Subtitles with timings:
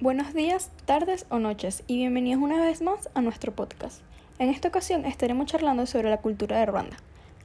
[0.00, 4.02] Buenos días, tardes o noches y bienvenidos una vez más a nuestro podcast.
[4.40, 6.96] En esta ocasión estaremos charlando sobre la cultura de Ruanda,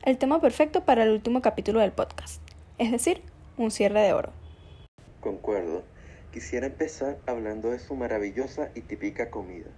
[0.04, 2.42] el tema perfecto para el último capítulo del podcast,
[2.80, 3.22] es decir,
[3.58, 4.32] un cierre de oro.
[5.22, 5.84] Concuerdo.
[6.34, 9.70] Quisiera empezar hablando de su maravillosa y típica comida.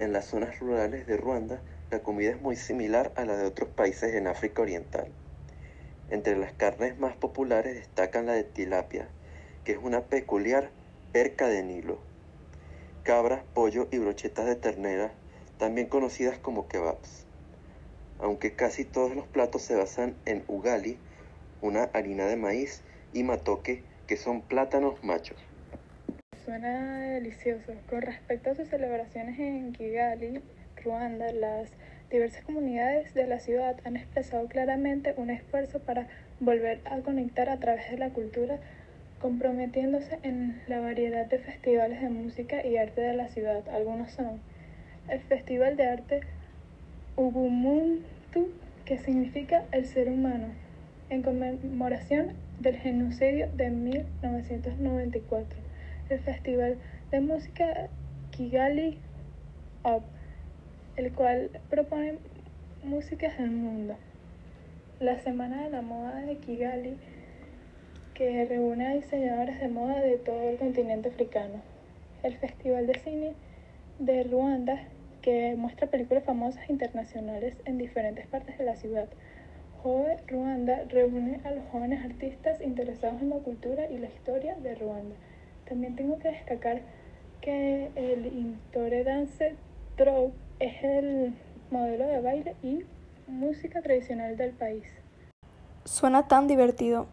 [0.00, 1.60] En las zonas rurales de Ruanda,
[1.92, 5.06] la comida es muy similar a la de otros países en África Oriental.
[6.10, 9.06] Entre las carnes más populares destacan la de tilapia,
[9.62, 10.70] que es una peculiar
[11.16, 11.98] perca de Nilo,
[13.02, 15.12] cabra, pollo y brochetas de ternera,
[15.56, 17.24] también conocidas como kebabs.
[18.18, 20.98] Aunque casi todos los platos se basan en ugali,
[21.62, 22.82] una harina de maíz,
[23.14, 25.38] y matoke, que son plátanos machos.
[26.44, 27.72] Suena delicioso.
[27.88, 30.42] Con respecto a sus celebraciones en Kigali,
[30.84, 31.70] Ruanda, las
[32.10, 36.08] diversas comunidades de la ciudad han expresado claramente un esfuerzo para
[36.40, 38.60] volver a conectar a través de la cultura
[39.26, 43.68] comprometiéndose en la variedad de festivales de música y arte de la ciudad.
[43.70, 44.38] Algunos son
[45.08, 46.20] el Festival de Arte
[47.16, 48.50] Ubuntu,
[48.84, 50.46] que significa el ser humano,
[51.10, 55.58] en conmemoración del genocidio de 1994.
[56.08, 56.76] El Festival
[57.10, 57.88] de Música
[58.30, 58.96] Kigali
[59.82, 60.04] Up,
[60.94, 62.18] el cual propone
[62.84, 63.96] músicas del mundo.
[65.00, 66.96] La Semana de la Moda de Kigali
[68.16, 71.60] que reúne a diseñadores de moda de todo el continente africano.
[72.22, 73.34] El Festival de Cine
[73.98, 74.84] de Ruanda,
[75.20, 79.06] que muestra películas famosas internacionales en diferentes partes de la ciudad.
[79.82, 84.74] Jove Ruanda reúne a los jóvenes artistas interesados en la cultura y la historia de
[84.76, 85.14] Ruanda.
[85.68, 86.80] También tengo que destacar
[87.42, 89.56] que el Intore Dance
[89.96, 91.34] Troupe es el
[91.70, 92.80] modelo de baile y
[93.26, 94.84] música tradicional del país.
[95.84, 97.08] Suena tan divertido.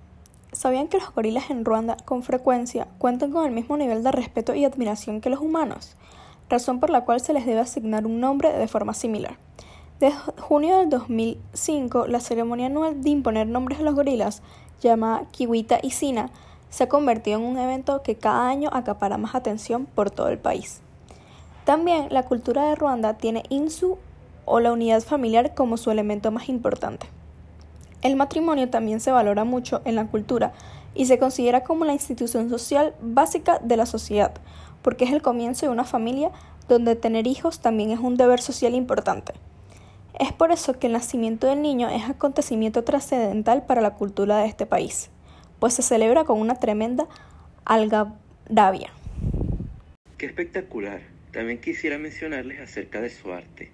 [0.54, 4.54] ¿Sabían que los gorilas en Ruanda con frecuencia cuentan con el mismo nivel de respeto
[4.54, 5.96] y admiración que los humanos?
[6.48, 9.38] Razón por la cual se les debe asignar un nombre de forma similar.
[10.00, 14.44] Desde junio del 2005, la ceremonia anual de imponer nombres a los gorilas,
[14.80, 16.30] llamada Kiwita y Sina,
[16.70, 20.38] se ha convertido en un evento que cada año acapara más atención por todo el
[20.38, 20.82] país.
[21.66, 23.98] También la cultura de Ruanda tiene Insu
[24.46, 27.08] o la unidad familiar como su elemento más importante.
[28.04, 30.52] El matrimonio también se valora mucho en la cultura
[30.94, 34.34] y se considera como la institución social básica de la sociedad,
[34.82, 36.30] porque es el comienzo de una familia
[36.68, 39.32] donde tener hijos también es un deber social importante.
[40.20, 44.48] Es por eso que el nacimiento del niño es acontecimiento trascendental para la cultura de
[44.48, 45.10] este país,
[45.60, 47.08] pues se celebra con una tremenda
[47.64, 48.92] algarabia.
[50.18, 51.02] ¡Qué espectacular!
[51.32, 53.72] También quisiera mencionarles acerca de su arte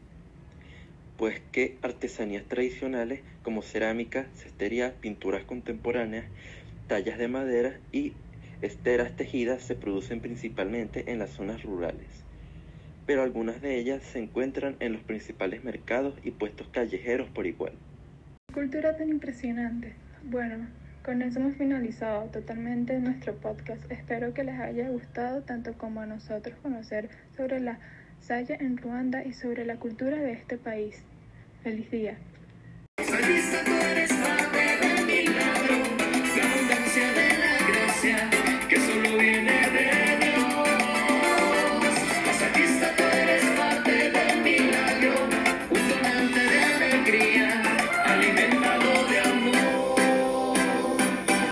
[1.19, 6.23] pues que artesanías tradicionales como cerámica, cestería, pinturas contemporáneas,
[6.87, 8.13] tallas de madera y
[8.61, 12.07] esteras tejidas se producen principalmente en las zonas rurales,
[13.05, 17.73] pero algunas de ellas se encuentran en los principales mercados y puestos callejeros por igual.
[18.53, 19.93] Cultura tan impresionante.
[20.23, 20.67] Bueno,
[21.03, 23.91] con eso hemos finalizado totalmente nuestro podcast.
[23.91, 27.77] Espero que les haya gustado tanto como a nosotros conocer sobre la
[28.21, 31.01] Saya en Ruanda y sobre la cultura de este país.
[31.63, 32.17] Feliz día.